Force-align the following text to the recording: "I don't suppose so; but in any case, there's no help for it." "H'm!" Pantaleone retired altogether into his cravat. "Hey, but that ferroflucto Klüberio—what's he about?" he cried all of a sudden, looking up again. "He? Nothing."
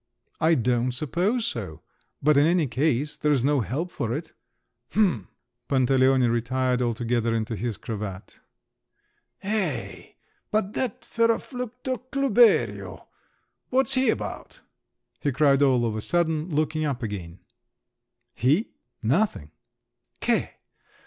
"I 0.39 0.55
don't 0.55 0.93
suppose 0.93 1.45
so; 1.45 1.83
but 2.23 2.35
in 2.35 2.47
any 2.47 2.65
case, 2.65 3.15
there's 3.17 3.45
no 3.45 3.59
help 3.59 3.91
for 3.91 4.11
it." 4.15 4.33
"H'm!" 4.89 5.27
Pantaleone 5.69 6.27
retired 6.27 6.81
altogether 6.81 7.35
into 7.35 7.55
his 7.55 7.77
cravat. 7.77 8.39
"Hey, 9.37 10.15
but 10.49 10.73
that 10.73 11.01
ferroflucto 11.03 12.01
Klüberio—what's 12.11 13.93
he 13.93 14.09
about?" 14.09 14.61
he 15.19 15.31
cried 15.31 15.61
all 15.61 15.85
of 15.85 15.95
a 15.95 16.01
sudden, 16.01 16.49
looking 16.49 16.83
up 16.83 17.03
again. 17.03 17.37
"He? 18.33 18.71
Nothing." 19.03 19.51